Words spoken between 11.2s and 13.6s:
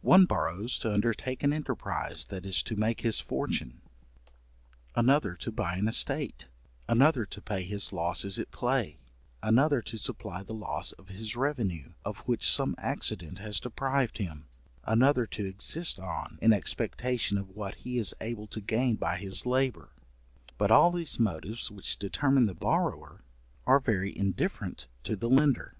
revenue, of which some accident has